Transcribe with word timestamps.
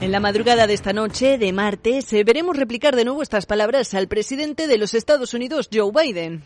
En 0.00 0.12
la 0.12 0.20
madrugada 0.20 0.68
de 0.68 0.74
esta 0.74 0.92
noche, 0.92 1.38
de 1.38 1.52
martes, 1.52 2.12
eh, 2.12 2.22
veremos 2.22 2.56
replicar 2.56 2.94
de 2.94 3.04
nuevo 3.04 3.20
estas 3.20 3.46
palabras 3.46 3.94
al 3.94 4.06
presidente 4.06 4.68
de 4.68 4.78
los 4.78 4.94
Estados 4.94 5.34
Unidos, 5.34 5.68
Joe 5.72 5.90
Biden. 5.90 6.44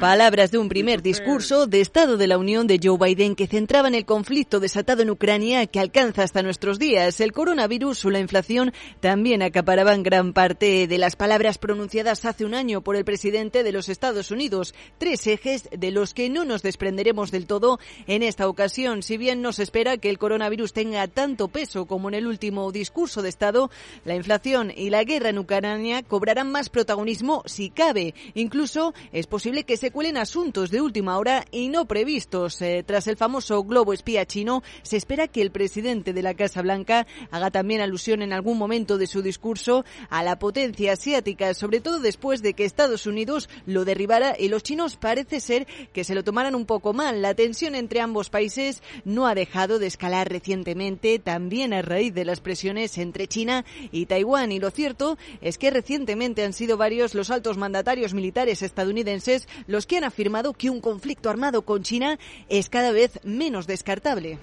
Palabras 0.00 0.50
de 0.50 0.56
un 0.56 0.70
primer 0.70 1.02
discurso 1.02 1.66
de 1.66 1.82
Estado 1.82 2.16
de 2.16 2.26
la 2.26 2.38
Unión 2.38 2.66
de 2.66 2.80
Joe 2.82 2.96
Biden 2.96 3.36
que 3.36 3.46
centraba 3.46 3.88
en 3.88 3.94
el 3.94 4.06
conflicto 4.06 4.58
desatado 4.58 5.02
en 5.02 5.10
Ucrania 5.10 5.66
que 5.66 5.80
alcanza 5.80 6.22
hasta 6.22 6.42
nuestros 6.42 6.78
días. 6.78 7.20
El 7.20 7.32
coronavirus 7.32 8.06
o 8.06 8.10
la 8.10 8.20
inflación 8.20 8.72
también 9.00 9.42
acaparaban 9.42 10.02
gran 10.02 10.32
parte 10.32 10.86
de 10.86 10.96
las 10.98 11.14
palabras 11.14 11.58
pronunciadas 11.58 12.24
hace 12.24 12.46
un 12.46 12.54
año 12.54 12.80
por 12.80 12.96
el 12.96 13.04
presidente 13.04 13.62
de 13.62 13.72
los 13.72 13.90
Estados 13.90 14.30
Unidos. 14.30 14.74
Tres 14.96 15.26
ejes 15.26 15.68
de 15.70 15.90
los 15.90 16.14
que 16.14 16.30
no 16.30 16.46
nos 16.46 16.62
desprenderemos 16.62 17.30
del 17.30 17.46
todo 17.46 17.78
en 18.06 18.22
esta 18.22 18.48
ocasión. 18.48 19.02
Si 19.02 19.18
bien 19.18 19.42
no 19.42 19.52
se 19.52 19.64
espera 19.64 19.98
que 19.98 20.08
el 20.08 20.16
coronavirus 20.16 20.72
tenga 20.72 21.06
tanto 21.06 21.48
peso 21.48 21.84
como 21.84 22.08
en 22.08 22.14
el 22.14 22.26
último 22.26 22.72
discurso 22.72 23.20
de 23.20 23.28
Estado, 23.28 23.70
la 24.06 24.16
inflación 24.16 24.72
y 24.74 24.88
la 24.88 25.04
guerra 25.04 25.17
guerra 25.18 25.30
en 25.30 25.38
Ucrania 25.38 26.04
cobrarán 26.04 26.52
más 26.52 26.68
protagonismo 26.68 27.42
si 27.44 27.70
cabe. 27.70 28.14
Incluso 28.34 28.94
es 29.10 29.26
posible 29.26 29.64
que 29.64 29.76
se 29.76 29.90
cuelen 29.90 30.16
asuntos 30.16 30.70
de 30.70 30.80
última 30.80 31.18
hora 31.18 31.44
y 31.50 31.70
no 31.70 31.86
previstos. 31.86 32.62
Eh, 32.62 32.84
tras 32.86 33.08
el 33.08 33.16
famoso 33.16 33.64
globo 33.64 33.92
espía 33.92 34.26
chino, 34.26 34.62
se 34.82 34.96
espera 34.96 35.26
que 35.26 35.42
el 35.42 35.50
presidente 35.50 36.12
de 36.12 36.22
la 36.22 36.34
Casa 36.34 36.62
Blanca 36.62 37.08
haga 37.32 37.50
también 37.50 37.80
alusión 37.80 38.22
en 38.22 38.32
algún 38.32 38.58
momento 38.58 38.96
de 38.96 39.08
su 39.08 39.20
discurso 39.20 39.84
a 40.08 40.22
la 40.22 40.38
potencia 40.38 40.92
asiática, 40.92 41.52
sobre 41.52 41.80
todo 41.80 41.98
después 41.98 42.40
de 42.40 42.54
que 42.54 42.64
Estados 42.64 43.06
Unidos 43.06 43.48
lo 43.66 43.84
derribara 43.84 44.36
y 44.38 44.46
los 44.46 44.62
chinos 44.62 44.94
parece 44.94 45.40
ser 45.40 45.66
que 45.92 46.04
se 46.04 46.14
lo 46.14 46.22
tomaran 46.22 46.54
un 46.54 46.64
poco 46.64 46.92
mal. 46.92 47.22
La 47.22 47.34
tensión 47.34 47.74
entre 47.74 48.00
ambos 48.00 48.30
países 48.30 48.84
no 49.04 49.26
ha 49.26 49.34
dejado 49.34 49.80
de 49.80 49.88
escalar 49.88 50.28
recientemente, 50.30 51.18
también 51.18 51.72
a 51.72 51.82
raíz 51.82 52.14
de 52.14 52.24
las 52.24 52.38
presiones 52.38 52.98
entre 52.98 53.26
China 53.26 53.64
y 53.90 54.06
Taiwán. 54.06 54.52
Y 54.52 54.60
lo 54.60 54.70
cierto 54.70 55.07
es 55.40 55.56
que 55.56 55.70
recientemente 55.70 56.44
han 56.44 56.52
sido 56.52 56.76
varios 56.76 57.14
los 57.14 57.30
altos 57.30 57.56
mandatarios 57.56 58.12
militares 58.12 58.62
estadounidenses 58.62 59.48
los 59.66 59.86
que 59.86 59.96
han 59.96 60.04
afirmado 60.04 60.52
que 60.52 60.70
un 60.70 60.80
conflicto 60.80 61.30
armado 61.30 61.62
con 61.62 61.82
China 61.82 62.18
es 62.48 62.68
cada 62.68 62.92
vez 62.92 63.20
menos 63.22 63.66
descartable. 63.66 64.38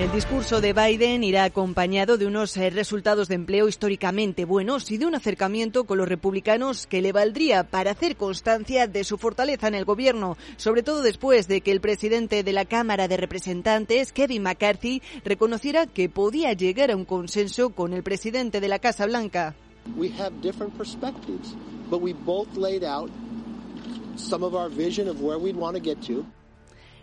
El 0.00 0.10
discurso 0.12 0.62
de 0.62 0.72
Biden 0.72 1.22
irá 1.22 1.44
acompañado 1.44 2.16
de 2.16 2.24
unos 2.26 2.56
eh, 2.56 2.70
resultados 2.70 3.28
de 3.28 3.34
empleo 3.34 3.68
históricamente 3.68 4.46
buenos 4.46 4.90
y 4.90 4.96
de 4.96 5.04
un 5.04 5.14
acercamiento 5.14 5.84
con 5.84 5.98
los 5.98 6.08
republicanos 6.08 6.86
que 6.86 7.02
le 7.02 7.12
valdría 7.12 7.64
para 7.64 7.90
hacer 7.90 8.16
constancia 8.16 8.86
de 8.86 9.04
su 9.04 9.18
fortaleza 9.18 9.68
en 9.68 9.74
el 9.74 9.84
gobierno, 9.84 10.38
sobre 10.56 10.82
todo 10.82 11.02
después 11.02 11.48
de 11.48 11.60
que 11.60 11.70
el 11.70 11.82
presidente 11.82 12.42
de 12.42 12.52
la 12.54 12.64
Cámara 12.64 13.08
de 13.08 13.18
Representantes, 13.18 14.12
Kevin 14.12 14.42
McCarthy, 14.42 15.02
reconociera 15.22 15.86
que 15.86 16.08
podía 16.08 16.54
llegar 16.54 16.90
a 16.90 16.96
un 16.96 17.04
consenso 17.04 17.68
con 17.68 17.92
el 17.92 18.02
presidente 18.02 18.62
de 18.62 18.68
la 18.68 18.78
Casa 18.78 19.04
Blanca. 19.04 19.54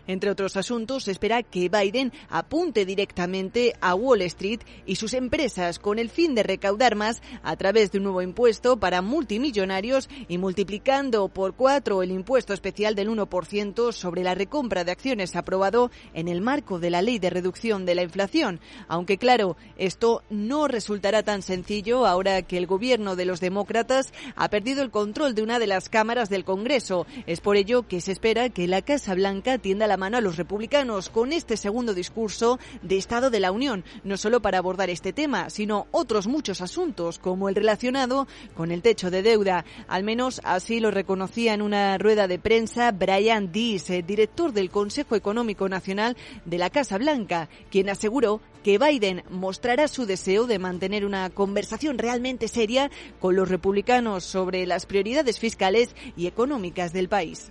Entre 0.08 0.30
otros 0.30 0.56
asuntos, 0.56 1.04
se 1.04 1.12
espera 1.12 1.42
que 1.42 1.68
Biden 1.68 2.12
apunte 2.30 2.86
directamente 2.86 3.74
a 3.80 3.94
Wall 3.94 4.22
Street 4.22 4.60
y 4.86 4.96
sus 4.96 5.12
empresas 5.12 5.78
con 5.78 5.98
el 5.98 6.08
fin 6.08 6.34
de 6.34 6.42
recaudar 6.42 6.96
más 6.96 7.22
a 7.42 7.54
través 7.56 7.92
de 7.92 7.98
un 7.98 8.04
nuevo 8.04 8.22
impuesto 8.22 8.80
para 8.80 9.02
multimillonarios 9.02 10.08
y 10.26 10.38
multiplicando 10.38 11.28
por 11.28 11.54
cuatro 11.54 12.02
el 12.02 12.10
impuesto 12.10 12.54
especial 12.54 12.94
del 12.94 13.10
1% 13.10 13.92
sobre 13.92 14.22
la 14.22 14.34
recompra 14.34 14.82
de 14.82 14.92
acciones 14.92 15.36
aprobado 15.36 15.90
en 16.14 16.28
el 16.28 16.40
marco 16.40 16.78
de 16.78 16.88
la 16.88 17.02
ley 17.02 17.18
de 17.18 17.28
reducción 17.28 17.84
de 17.84 17.94
la 17.94 18.02
inflación. 18.02 18.60
Aunque 18.88 19.18
claro, 19.18 19.58
esto 19.76 20.22
no 20.30 20.68
resultará 20.68 21.22
tan 21.22 21.42
sencillo 21.42 22.06
ahora 22.06 22.40
que 22.40 22.56
el 22.56 22.66
gobierno 22.66 23.14
de 23.14 23.26
los 23.26 23.40
demócratas 23.40 24.14
ha 24.36 24.48
perdido 24.48 24.82
el 24.82 24.90
control 24.90 25.34
de 25.34 25.42
una 25.42 25.58
de 25.58 25.66
las 25.66 25.90
cámaras 25.90 26.30
del 26.30 26.46
Congreso. 26.46 27.06
Es 27.26 27.42
por 27.42 27.58
ello 27.58 27.86
que 27.86 28.00
se 28.00 28.12
espera 28.12 28.48
que 28.48 28.66
la 28.68 28.80
Casa 28.80 29.14
Blanca 29.14 29.58
tienda 29.58 29.86
la 29.86 29.97
mano 29.98 30.16
a 30.16 30.20
los 30.22 30.36
republicanos 30.36 31.10
con 31.10 31.32
este 31.32 31.56
segundo 31.56 31.92
discurso 31.92 32.58
de 32.82 32.96
Estado 32.96 33.28
de 33.28 33.40
la 33.40 33.52
Unión, 33.52 33.84
no 34.04 34.16
solo 34.16 34.40
para 34.40 34.58
abordar 34.58 34.88
este 34.88 35.12
tema, 35.12 35.50
sino 35.50 35.86
otros 35.90 36.26
muchos 36.26 36.60
asuntos, 36.60 37.18
como 37.18 37.48
el 37.48 37.54
relacionado 37.54 38.26
con 38.54 38.70
el 38.70 38.82
techo 38.82 39.10
de 39.10 39.22
deuda. 39.22 39.64
Al 39.88 40.04
menos 40.04 40.40
así 40.44 40.80
lo 40.80 40.90
reconocía 40.90 41.52
en 41.52 41.62
una 41.62 41.98
rueda 41.98 42.26
de 42.28 42.38
prensa 42.38 42.92
Brian 42.92 43.52
Dees, 43.52 43.88
director 44.06 44.52
del 44.52 44.70
Consejo 44.70 45.16
Económico 45.16 45.68
Nacional 45.68 46.16
de 46.44 46.58
la 46.58 46.70
Casa 46.70 46.98
Blanca, 46.98 47.48
quien 47.70 47.90
aseguró 47.90 48.40
que 48.62 48.78
Biden 48.78 49.22
mostrará 49.30 49.88
su 49.88 50.06
deseo 50.06 50.46
de 50.46 50.58
mantener 50.58 51.04
una 51.04 51.30
conversación 51.30 51.98
realmente 51.98 52.48
seria 52.48 52.90
con 53.20 53.36
los 53.36 53.48
republicanos 53.48 54.24
sobre 54.24 54.66
las 54.66 54.86
prioridades 54.86 55.38
fiscales 55.38 55.94
y 56.16 56.26
económicas 56.26 56.92
del 56.92 57.08
país. 57.08 57.50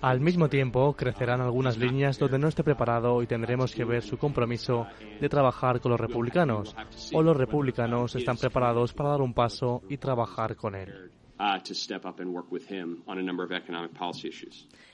Al 0.00 0.20
mismo 0.20 0.48
tiempo, 0.48 0.92
crecerán 0.94 1.40
algunas 1.40 1.76
líneas 1.76 2.18
donde 2.18 2.38
no 2.38 2.46
esté 2.46 2.62
preparado 2.62 3.20
y 3.20 3.26
tendremos 3.26 3.74
que 3.74 3.84
ver 3.84 4.02
su 4.02 4.16
compromiso 4.16 4.86
de 5.20 5.28
trabajar 5.28 5.80
con 5.80 5.90
los 5.90 6.00
republicanos, 6.00 6.76
o 7.12 7.22
los 7.22 7.36
republicanos 7.36 8.14
están 8.14 8.36
preparados 8.36 8.92
para 8.92 9.10
dar 9.10 9.20
un 9.20 9.34
paso 9.34 9.82
y 9.88 9.96
trabajar 9.96 10.54
con 10.54 10.76
él. 10.76 11.10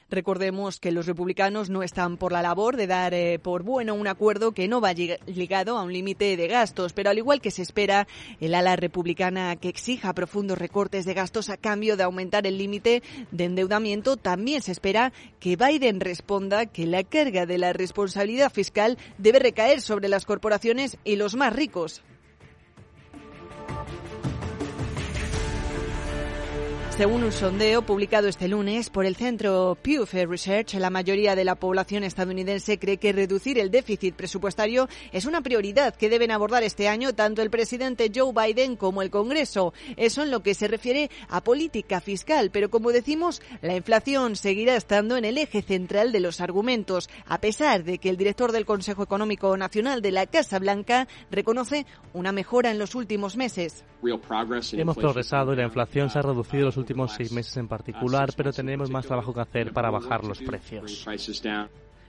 Recordemos 0.08 0.78
que 0.78 0.92
los 0.92 1.06
republicanos 1.06 1.68
no 1.68 1.82
están 1.82 2.16
por 2.16 2.30
la 2.30 2.40
labor 2.40 2.76
de 2.76 2.86
dar 2.86 3.12
eh, 3.12 3.40
por 3.40 3.64
bueno 3.64 3.94
un 3.94 4.06
acuerdo 4.06 4.52
que 4.52 4.68
no 4.68 4.80
va 4.80 4.92
ligado 4.92 5.76
a 5.76 5.82
un 5.82 5.92
límite 5.92 6.36
de 6.36 6.46
gastos, 6.46 6.92
pero 6.92 7.10
al 7.10 7.18
igual 7.18 7.40
que 7.40 7.50
se 7.50 7.62
espera, 7.62 8.06
el 8.40 8.54
ala 8.54 8.76
republicana 8.76 9.56
que 9.56 9.68
exija 9.68 10.14
profundos 10.14 10.58
recortes 10.58 11.04
de 11.04 11.14
gastos 11.14 11.50
a 11.50 11.56
cambio 11.56 11.96
de 11.96 12.04
aumentar 12.04 12.46
el 12.46 12.58
límite 12.58 13.02
de 13.32 13.44
endeudamiento, 13.44 14.16
también 14.16 14.62
se 14.62 14.70
espera 14.70 15.12
que 15.40 15.56
Biden 15.56 15.98
responda 15.98 16.66
que 16.66 16.86
la 16.86 17.02
carga 17.02 17.44
de 17.44 17.58
la 17.58 17.72
responsabilidad 17.72 18.52
fiscal 18.52 18.98
debe 19.18 19.40
recaer 19.40 19.80
sobre 19.80 20.08
las 20.08 20.24
corporaciones 20.24 20.98
y 21.02 21.16
los 21.16 21.34
más 21.34 21.52
ricos. 21.52 22.04
Según 26.96 27.24
un 27.24 27.32
sondeo 27.32 27.82
publicado 27.82 28.26
este 28.26 28.48
lunes 28.48 28.88
por 28.88 29.04
el 29.04 29.16
centro 29.16 29.76
Pew 29.82 30.06
Research, 30.06 30.72
la 30.76 30.88
mayoría 30.88 31.36
de 31.36 31.44
la 31.44 31.54
población 31.54 32.04
estadounidense 32.04 32.78
cree 32.78 32.96
que 32.96 33.12
reducir 33.12 33.58
el 33.58 33.70
déficit 33.70 34.14
presupuestario 34.14 34.88
es 35.12 35.26
una 35.26 35.42
prioridad 35.42 35.94
que 35.94 36.08
deben 36.08 36.30
abordar 36.30 36.62
este 36.62 36.88
año 36.88 37.12
tanto 37.12 37.42
el 37.42 37.50
presidente 37.50 38.10
Joe 38.14 38.32
Biden 38.32 38.76
como 38.76 39.02
el 39.02 39.10
Congreso. 39.10 39.74
Eso 39.98 40.22
en 40.22 40.30
lo 40.30 40.42
que 40.42 40.54
se 40.54 40.68
refiere 40.68 41.10
a 41.28 41.44
política 41.44 42.00
fiscal, 42.00 42.48
pero 42.50 42.70
como 42.70 42.92
decimos, 42.92 43.42
la 43.60 43.76
inflación 43.76 44.34
seguirá 44.34 44.74
estando 44.74 45.18
en 45.18 45.26
el 45.26 45.36
eje 45.36 45.60
central 45.60 46.12
de 46.12 46.20
los 46.20 46.40
argumentos, 46.40 47.10
a 47.26 47.42
pesar 47.42 47.84
de 47.84 47.98
que 47.98 48.08
el 48.08 48.16
director 48.16 48.52
del 48.52 48.64
Consejo 48.64 49.02
Económico 49.02 49.54
Nacional 49.58 50.00
de 50.00 50.12
la 50.12 50.24
Casa 50.24 50.58
Blanca 50.58 51.08
reconoce 51.30 51.84
una 52.14 52.32
mejora 52.32 52.70
en 52.70 52.78
los 52.78 52.94
últimos 52.94 53.36
meses. 53.36 53.84
Hemos 54.72 54.96
progresado 54.96 55.52
y 55.52 55.56
la 55.56 55.64
inflación 55.64 56.08
se 56.08 56.18
ha 56.18 56.22
reducido 56.22 56.60
en 56.60 56.66
los 56.66 56.76
últimos 56.76 56.85
seis 57.08 57.32
meses 57.32 57.56
en 57.56 57.68
particular, 57.68 58.30
pero 58.36 58.52
tenemos 58.52 58.90
más 58.90 59.06
trabajo 59.06 59.32
que 59.32 59.40
hacer 59.40 59.72
para 59.72 59.90
bajar 59.90 60.24
los 60.24 60.40
precios. 60.40 61.06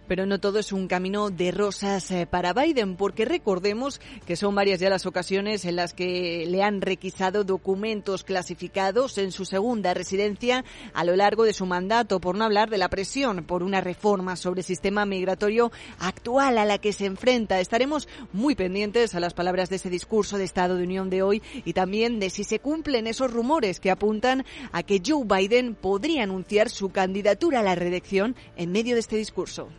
Pero 0.08 0.26
no 0.26 0.40
todo 0.40 0.60
es 0.60 0.72
un 0.72 0.88
camino 0.88 1.30
de 1.30 1.52
rosas 1.52 2.10
eh, 2.12 2.26
para 2.26 2.54
Biden, 2.54 2.96
porque 2.96 3.26
recordemos 3.26 4.00
que 4.26 4.36
son 4.36 4.56
varias 4.56 4.80
ya 4.80 4.90
las 4.90 5.06
ocasiones 5.06 5.66
en 5.66 5.76
las 5.76 5.94
que 5.94 6.46
le 6.48 6.64
han 6.64 6.82
requisado 6.82 7.44
documentos 7.44 8.24
clasificados 8.24 9.18
en 9.18 9.32
su 9.32 9.46
segunda 9.46 9.94
residencia 9.94 10.64
a 10.94 11.04
lo 11.04 11.16
largo 11.16 11.44
de 11.44 11.54
su 11.54 11.66
mandato, 11.66 12.20
por 12.20 12.38
no 12.38 12.46
hablar 12.46 12.70
de 12.70 12.78
la 12.78 12.90
presión 12.90 13.44
por 13.44 13.64
una 13.64 13.82
reforma 13.82 14.36
sobre 14.36 14.62
el 14.62 14.66
sistema 14.66 15.06
migratorio 15.06 15.72
actual 16.00 16.58
a 16.58 16.66
la 16.66 16.78
que 16.78 16.94
se 16.94 17.06
enfrenta. 17.06 17.60
Estaremos 17.60 18.08
muy 18.34 18.56
pendientes 18.56 19.16
a 19.16 19.20
las 19.20 19.34
palabras 19.34 19.70
de 19.70 19.76
ese 19.76 19.90
discurso 19.90 20.38
de 20.38 20.46
Estado 20.46 20.78
de 20.78 20.84
Unión 20.84 21.10
de 21.10 21.22
hoy 21.22 21.42
y 21.66 21.74
también 21.74 22.20
de 22.20 22.30
si 22.30 22.44
se 22.44 22.60
cumplen 22.60 23.08
esos 23.08 23.32
rumores 23.32 23.80
que 23.80 23.92
apuntan 23.92 24.46
a 24.72 24.84
que 24.84 25.02
Joe 25.06 25.26
Biden 25.26 25.76
podría 25.76 26.24
anunciar 26.24 26.70
su 26.70 26.90
candidatura 26.90 27.60
a 27.60 27.64
la 27.64 27.76
reelección 27.76 28.36
en 28.56 28.72
medio 28.72 28.96
de 28.96 29.02
este 29.02 29.18
discurso. 29.18 29.70